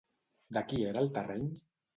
De 0.57 0.63
qui 0.71 0.81
era 0.93 1.05
el 1.05 1.13
terreny? 1.19 1.47